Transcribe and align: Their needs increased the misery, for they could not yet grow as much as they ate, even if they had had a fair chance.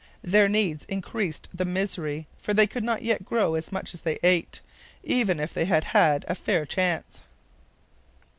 Their 0.23 0.49
needs 0.49 0.83
increased 0.85 1.47
the 1.53 1.63
misery, 1.63 2.25
for 2.39 2.55
they 2.55 2.65
could 2.65 2.83
not 2.83 3.03
yet 3.03 3.23
grow 3.23 3.53
as 3.53 3.71
much 3.71 3.93
as 3.93 4.01
they 4.01 4.17
ate, 4.23 4.59
even 5.03 5.39
if 5.39 5.53
they 5.53 5.65
had 5.65 5.83
had 5.83 6.25
a 6.27 6.33
fair 6.33 6.65
chance. 6.65 7.21